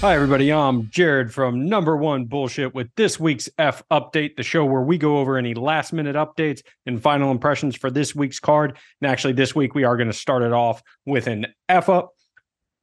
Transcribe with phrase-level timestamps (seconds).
[0.00, 0.52] Hi, everybody.
[0.52, 4.98] I'm Jared from Number One Bullshit with this week's F Update, the show where we
[4.98, 8.76] go over any last minute updates and final impressions for this week's card.
[9.00, 12.10] And actually, this week we are going to start it off with an F up.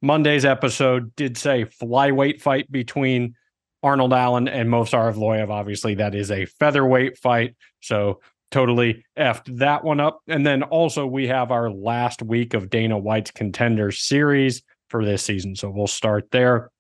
[0.02, 3.36] Monday's episode did say flyweight fight between
[3.82, 5.50] Arnold Allen and Movsar Evloev.
[5.50, 7.56] Obviously, that is a featherweight fight.
[7.82, 8.20] So
[8.56, 10.22] totally effed that one up.
[10.30, 15.24] And then also, we have our last week of Dana White's contender series for this
[15.24, 15.58] season.
[15.58, 16.72] So we'll start there.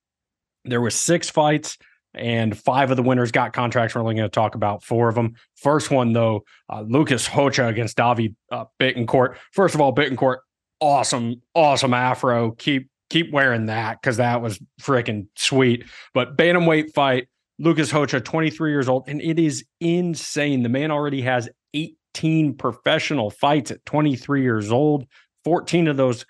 [0.63, 1.77] There were six fights,
[2.13, 3.93] and five of the winners got contracts.
[3.93, 5.33] We're only going to talk about four of them.
[5.57, 9.35] First one, though, uh, Lucas Rocha against Davi uh, Bittencourt.
[9.51, 10.37] First of all, Bittencourt,
[10.79, 12.51] awesome, awesome afro.
[12.51, 15.83] Keep keep wearing that because that was freaking sweet.
[16.13, 17.27] But bantamweight fight,
[17.59, 20.63] Lucas Rocha, 23 years old, and it is insane.
[20.63, 25.05] The man already has 18 professional fights at 23 years old.
[25.43, 26.25] 14 of those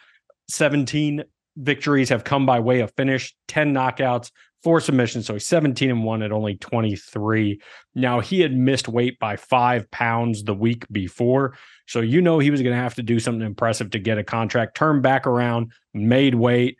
[0.50, 1.24] 17
[1.58, 4.32] victories have come by way of finish, 10 knockouts,
[4.64, 5.28] four submissions.
[5.28, 7.62] So he's 17 and one at only 23.
[7.94, 11.56] Now he had missed weight by five pounds the week before.
[11.88, 14.24] So you know he was going to have to do something impressive to get a
[14.24, 16.78] contract, turn back around, made weight,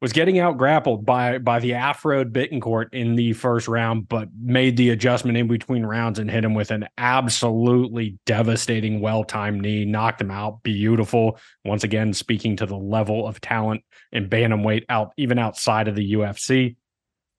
[0.00, 4.76] was getting out grappled by by the Afro Bittencourt in the first round, but made
[4.76, 9.84] the adjustment in between rounds and hit him with an absolutely devastating, well timed knee,
[9.84, 10.62] knocked him out.
[10.62, 11.38] Beautiful.
[11.64, 16.14] Once again, speaking to the level of talent in bantamweight out even outside of the
[16.14, 16.76] UFC.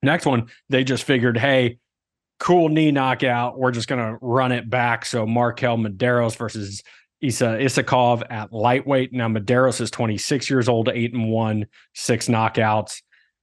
[0.04, 1.78] Next one, they just figured, hey,
[2.38, 3.58] cool knee knockout.
[3.58, 5.04] We're just gonna run it back.
[5.04, 6.82] So Marquel Mederos versus
[7.22, 9.12] Isa Isakov at lightweight.
[9.12, 13.00] Now Mederos is 26 years old, eight and one, six knockouts.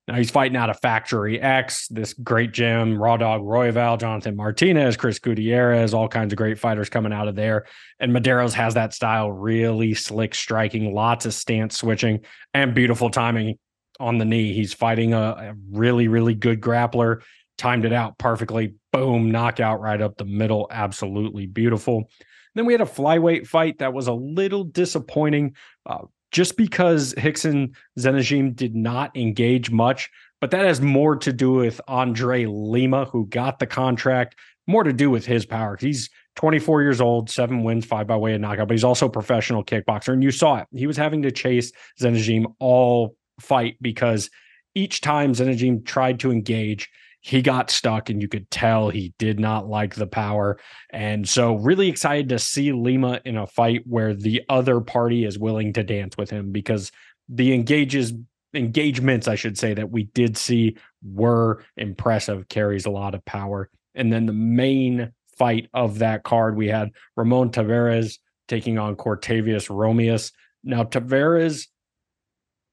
[0.07, 4.97] Now he's fighting out of Factory X, this great gym, Raw Dawg Royval, Jonathan Martinez,
[4.97, 7.67] Chris Gutierrez, all kinds of great fighters coming out of there.
[7.99, 12.21] And Mederos has that style, really slick striking, lots of stance switching,
[12.55, 13.59] and beautiful timing
[13.99, 14.51] on the knee.
[14.51, 17.21] He's fighting a, a really, really good grappler,
[17.59, 18.73] timed it out perfectly.
[18.91, 20.67] Boom, knockout right up the middle.
[20.71, 22.09] Absolutely beautiful.
[22.55, 25.55] Then we had a flyweight fight that was a little disappointing
[25.85, 25.99] uh,
[26.31, 30.09] just because Hickson Zhenesheim did not engage much.
[30.41, 34.35] But that has more to do with Andre Lima, who got the contract,
[34.67, 35.77] more to do with his power.
[35.79, 39.11] He's 24 years old, seven wins, five by way of knockout, but he's also a
[39.11, 40.13] professional kickboxer.
[40.13, 40.67] And you saw it.
[40.73, 44.29] He was having to chase Zhenesheim all fight because
[44.75, 46.89] each time Zhenesheim tried to engage,
[47.21, 50.57] he got stuck and you could tell he did not like the power.
[50.91, 55.37] And so, really excited to see Lima in a fight where the other party is
[55.37, 56.91] willing to dance with him because
[57.27, 58.13] the engages
[58.53, 63.69] engagements, I should say, that we did see were impressive, carries a lot of power.
[63.95, 69.69] And then the main fight of that card, we had Ramon Taveras taking on Cortavius
[69.69, 70.31] Romeus.
[70.63, 71.67] Now, Taveras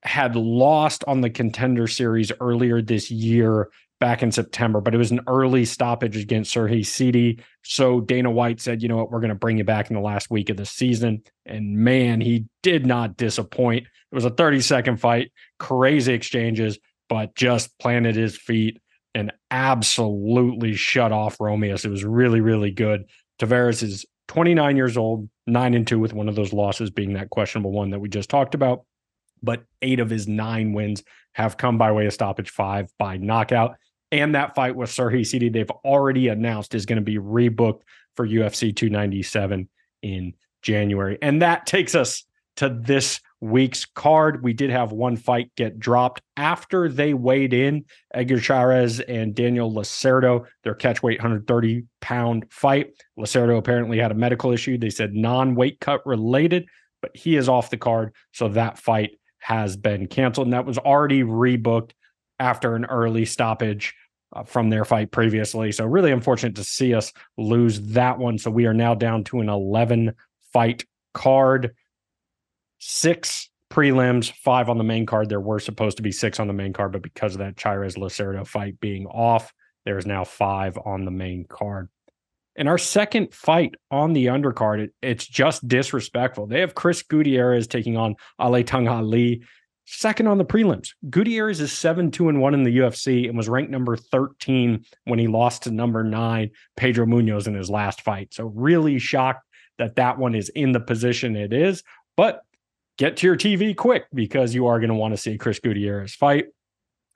[0.03, 3.69] had lost on the contender series earlier this year
[3.99, 7.41] back in September, but it was an early stoppage against Serhiy Sidey.
[7.63, 10.03] So Dana White said, you know what, we're going to bring you back in the
[10.03, 11.23] last week of the season.
[11.47, 13.87] And man, he did not disappoint.
[13.87, 18.81] It was a 30 second fight, crazy exchanges, but just planted his feet
[19.15, 21.85] and absolutely shut off Romeus.
[21.85, 23.07] It was really, really good.
[23.39, 27.31] Taveras is 29 years old, nine and two with one of those losses being that
[27.31, 28.85] questionable one that we just talked about.
[29.43, 31.03] But eight of his nine wins
[31.33, 33.77] have come by way of stoppage five by knockout
[34.21, 37.83] and that fight with Serhiy Sidey, they've already announced is going to be rebooked
[38.15, 39.69] for UFC 297
[40.03, 41.19] in January.
[41.23, 42.25] And that takes us
[42.57, 44.43] to this week's card.
[44.43, 47.85] We did have one fight get dropped after they weighed in
[48.15, 52.95] Edgar Chairez and Daniel Lacerda, their catchweight 130 pound fight.
[53.19, 54.79] Lacerda apparently had a medical issue.
[54.79, 56.67] They said non weight cut related,
[57.03, 58.15] but he is off the card.
[58.33, 60.47] So that fight has been canceled.
[60.47, 61.93] And that was already rebooked
[62.39, 63.95] after an early stoppage
[64.37, 65.73] Uh, from their fight previously.
[65.73, 68.37] So, really unfortunate to see us lose that one.
[68.37, 70.13] So, we are now down to an 11
[70.53, 71.75] fight card,
[72.79, 75.31] six prelims, five on the main card.
[75.31, 77.97] There were supposed to be six on the main card, but because of that Chairez
[77.97, 79.55] Lacerda fight being off,
[79.87, 81.89] there is now five on the main card.
[82.57, 86.47] In our second fight on the undercard, it, it's just disrespectful.
[86.47, 89.45] They have Chris Gutierrez taking on Alatengheili
[89.87, 90.91] second on the prelims.
[91.09, 95.19] Gutierrez is 7 2 and 1 in the UFC and was ranked number 13 when
[95.19, 98.35] he lost to number nine, Pedro Munhoz in his last fight.
[98.35, 99.45] So, really shocked
[99.79, 101.83] that that one is in the position it is.
[102.17, 102.43] But
[102.99, 106.15] get to your TV quick because you are going to want to see Chris Gutierrez
[106.15, 106.47] fight.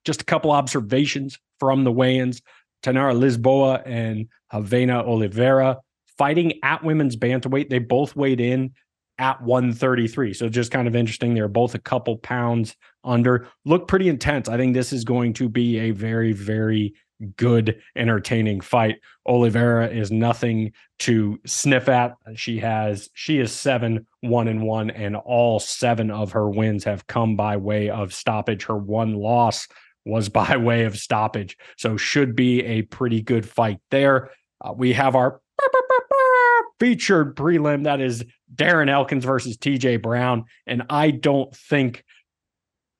[0.05, 2.40] Just a couple observations from the weigh ins
[2.82, 5.78] Tainara Lisboa and Ravena Oliveira
[6.16, 7.69] fighting at women's bantamweight.
[7.69, 8.73] They both weighed in
[9.20, 10.32] at 133.
[10.32, 11.34] So just kind of interesting.
[11.34, 12.75] They're both a couple pounds
[13.05, 13.46] under.
[13.67, 14.49] Look pretty intense.
[14.49, 16.94] I think this is going to be a very, very
[17.37, 18.96] good, entertaining fight.
[19.26, 22.14] Oliveira is nothing to sniff at.
[22.34, 27.06] She has she is seven, one and one, and all seven of her wins have
[27.06, 28.64] come by way of stoppage.
[28.64, 29.69] Her one loss
[30.06, 31.58] was by way of stoppage.
[31.76, 34.31] So should be a pretty good fight there.
[34.62, 35.43] Uh, we have our
[36.80, 40.44] featured prelim that is Darren Elkins versus TJ Brown.
[40.66, 42.04] And I don't think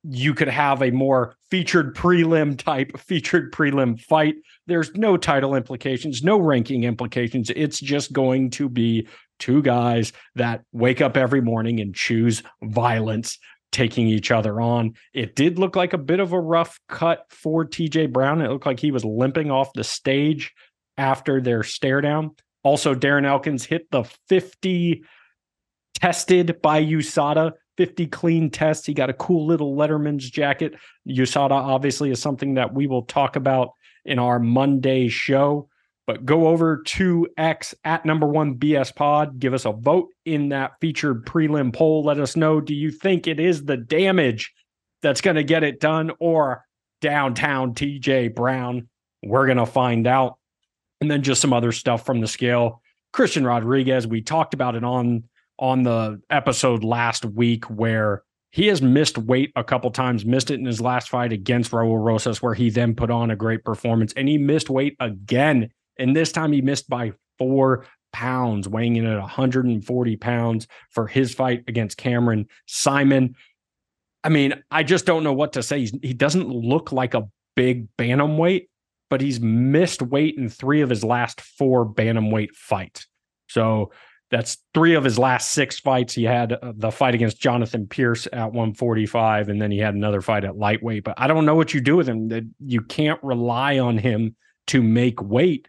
[0.03, 4.37] you could have a more featured prelim type featured prelim fight.
[4.67, 7.51] There's no title implications, no ranking implications.
[7.55, 13.39] It's just going to be two guys that wake up every morning and choose violence
[13.73, 14.95] taking each other on.
[15.13, 18.41] It did look like a bit of a rough cut for TJ Brown.
[18.41, 20.53] It looked like he was limping off the stage
[20.97, 22.33] after their stare down.
[22.63, 25.03] Also, Darren Elkins hit the 50
[25.95, 28.87] tested by USADA, 50 clean tests.
[28.87, 30.75] He got a cool little Letterman's jacket.
[31.09, 33.71] USADA obviously is something that we will talk about
[34.05, 35.69] in our Monday show.
[36.07, 39.39] But go over to X at number one BS pod.
[39.39, 42.03] Give us a vote in that featured prelim poll.
[42.03, 44.53] Let us know do you think it is the damage
[45.03, 46.65] that's going to get it done or
[47.01, 48.89] downtown TJ Brown?
[49.23, 50.40] We're going to find out.
[51.01, 52.83] And then just some other stuff from the scale.
[53.13, 55.25] Christian Rodriguez, we talked about it on
[55.59, 60.59] on the episode last week where he has missed weight a couple times, missed it
[60.59, 64.13] in his last fight against Raul Rosas, where he then put on a great performance.
[64.17, 65.71] And he missed weight again
[66.01, 71.35] and this time he missed by four pounds, weighing in at 140 pounds for his
[71.35, 73.35] fight against Cameron Saaiman.
[74.25, 75.81] I mean, I just don't know what to say.
[75.81, 78.69] He's, he doesn't look like a big bantamweight,
[79.11, 83.07] but he's missed weight in three of his last four bantamweight fights.
[83.49, 83.93] So
[84.31, 86.15] that's three of his last six fights.
[86.15, 90.21] He had uh, the fight against Jonathan Pierce at 145, and then he had another
[90.21, 91.05] fight at lightweight.
[91.05, 92.29] But I don't know what you do with him.
[92.29, 94.37] That you can't rely on him
[94.69, 95.67] to make weight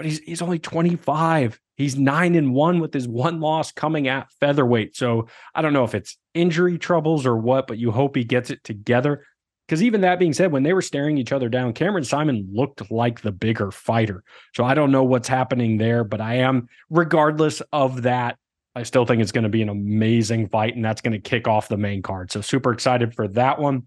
[0.00, 1.60] but he's he's only 25.
[1.76, 4.96] He's nine and one with his one loss coming at featherweight.
[4.96, 8.48] So I don't know if it's injury troubles or what, but you hope he gets
[8.48, 9.26] it together.
[9.70, 12.90] Because even that being said, when they were staring each other down, Cameron Saaiman looked
[12.90, 14.24] like the bigger fighter.
[14.52, 18.36] So I don't know what's happening there, but I am, regardless of that,
[18.74, 21.46] I still think it's going to be an amazing fight, and that's going to kick
[21.46, 22.32] off the main card.
[22.32, 23.86] So super excited for that one.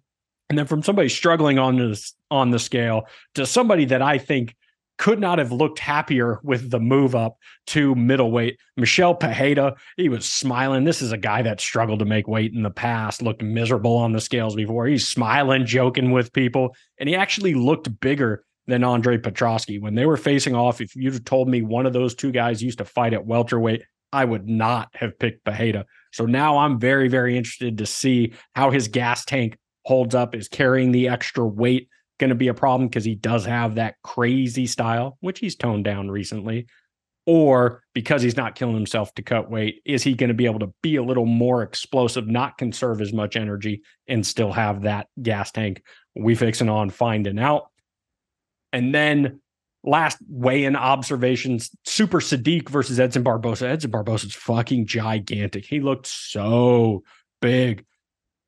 [0.50, 4.56] And then from somebody struggling on this on the scale to somebody that I think
[5.04, 7.36] could not have looked happier with the move up
[7.68, 8.58] to middleweight.
[8.78, 10.86] Michel Pereira, he was smiling.
[10.86, 14.14] This is a guy that struggled to make weight in the past, looked miserable on
[14.14, 14.88] the scales before.
[14.88, 19.78] He's smiling, joking with people, and he actually looked bigger than Andre Petroski.
[19.78, 22.78] When they were facing off, if you'd told me one of those two guys used
[22.78, 23.84] to fight at welterweight,
[24.14, 25.86] I would not have picked Pereira.
[26.14, 30.48] So now I'm very, very interested to see how his gas tank holds up, is
[30.48, 31.90] carrying the extra weight
[32.24, 35.84] going to be a problem because he does have that crazy style, which he's toned
[35.84, 36.68] down recently,
[37.26, 40.60] or because he's not killing himself to cut weight, is he going to be able
[40.60, 45.08] to be a little more explosive, not conserve as much energy, and still have that
[45.22, 45.84] gas tank?
[46.16, 47.66] We fixing on finding out.
[48.72, 49.42] And then
[49.84, 53.68] last weigh-in observations: Super Sodiq versus Edson Barboza.
[53.68, 55.66] Edson Barboza's fucking gigantic.
[55.66, 57.04] He looked so
[57.42, 57.84] big.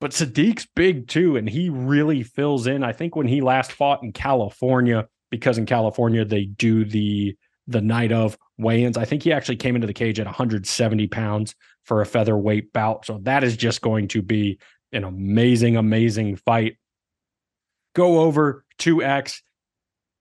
[0.00, 2.84] But Sodiq's big too, and he really fills in.
[2.84, 7.36] I think when he last fought in California, because in California they do the
[7.66, 8.96] the night of weigh-ins.
[8.96, 13.04] I think he actually came into the cage at 170 pounds for a featherweight bout.
[13.04, 14.58] So that is just going to be
[14.92, 16.76] an amazing, amazing fight.
[17.94, 19.42] Go over to X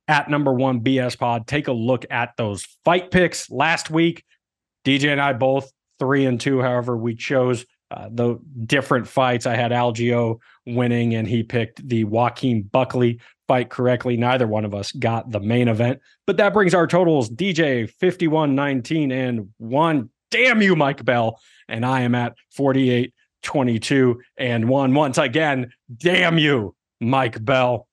[0.08, 1.48] at number one BS Pod.
[1.48, 4.24] Take a look at those fight picks last week.
[4.86, 6.62] DJ and I both three and two.
[6.62, 7.66] However, we chose
[7.96, 9.46] uh, the different fights.
[9.46, 14.18] I had Algeo winning, and he picked the Joaquin Buckley fight correctly.
[14.18, 18.54] Neither one of us got the main event, but that brings our totals DJ 51
[18.54, 20.10] 19 and 1.
[20.30, 21.40] Damn you, Mike Bell.
[21.70, 24.94] And I am at 48 22 and 1.
[24.94, 27.88] Once again, damn you, Mike Bell.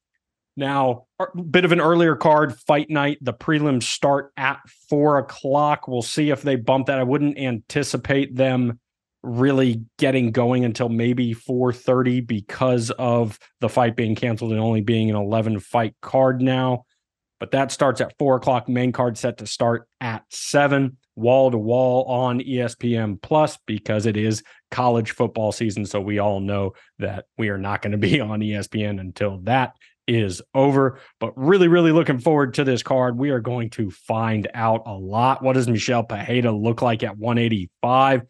[0.57, 3.19] Now, a bit of an earlier card, fight night.
[3.23, 5.89] The prelims start at four o'clock.
[5.89, 6.99] We'll see if they bump that.
[6.99, 8.79] I wouldn't anticipate them
[9.23, 15.11] really getting going until maybe 4:30 because of the fight being canceled and only being
[15.11, 16.85] an 11 fight card now.
[17.43, 18.69] But that starts at four o'clock.
[18.69, 24.17] Main card set to start at seven, wall to wall on ESPN Plus because it
[24.17, 25.85] is college football season.
[25.85, 29.75] So we all know that we are not going to be on ESPN until that
[30.07, 31.01] is over.
[31.21, 33.19] But really, really looking forward to this card.
[33.19, 35.43] We are going to find out a lot.
[35.43, 38.23] What does Michel Pereira look like at 185?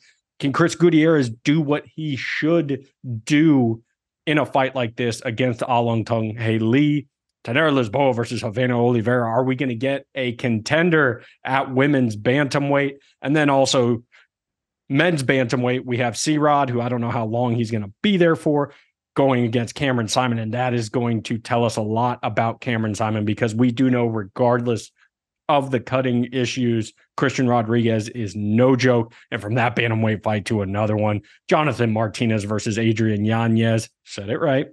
[0.42, 2.84] Can Chris Gutierrez do what he should
[3.22, 3.80] do
[4.26, 7.06] in a fight like this against Alatengheili?
[7.44, 9.24] Tainara Lisboa versus Ravena Oliveira.
[9.24, 12.94] Are we going to get a contender at women's bantamweight?
[13.22, 14.02] And then also
[14.88, 17.92] men's bantamweight, we have C Rod, who I don't know how long he's going to
[18.02, 18.74] be there for,
[19.14, 20.42] going against Cameron Saaiman.
[20.42, 23.90] And that is going to tell us a lot about Cameron Saaiman because we do
[23.90, 24.90] know, regardless
[25.52, 29.12] of the cutting issues, Christian Rodriguez is no joke.
[29.30, 34.38] And from that bantamweight fight to another one, Jonathan Martinez versus Adrian Yanez, said it
[34.38, 34.68] right.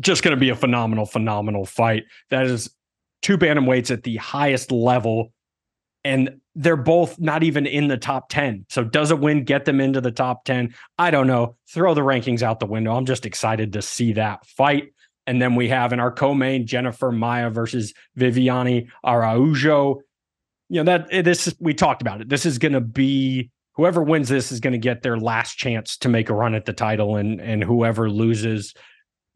[0.00, 2.04] Just going to be a phenomenal, phenomenal fight.
[2.30, 2.70] That is
[3.22, 5.32] two bantamweights at the highest level.
[6.02, 8.66] And they're both not even in the top 10.
[8.70, 10.74] So does a win get them into the top 10?
[10.98, 11.56] I don't know.
[11.72, 12.96] Throw the rankings out the window.
[12.96, 14.92] I'm just excited to see that fight.
[15.30, 20.00] And then we have in our co-main Jennifer Maia versus Viviane Araujo.
[20.68, 22.28] You know that eh, this we talked about it.
[22.28, 25.96] This is going to be whoever wins this is going to get their last chance
[25.98, 28.74] to make a run at the title, and and whoever loses,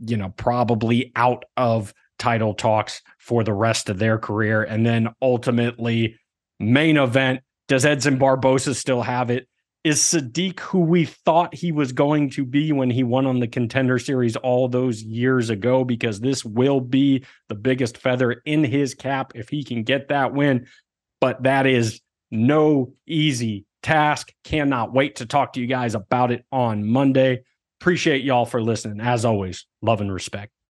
[0.01, 4.65] you know, probably out of title talks for the rest of their career.
[4.65, 6.19] And then ultimately,
[6.59, 9.47] main event: Does Edson Barboza still have it?
[9.85, 13.47] Is Sodiq who we thought he was going to be when he won on the
[13.47, 15.85] contender series all those years ago?
[15.85, 20.33] Because this will be the biggest feather in his cap if he can get that
[20.33, 20.67] win.
[21.21, 22.01] But that is
[22.31, 24.33] no easy task.
[24.43, 27.43] Cannot wait to talk to you guys about it on Monday.
[27.79, 29.01] Appreciate y'all for listening.
[29.01, 30.55] As always love and respect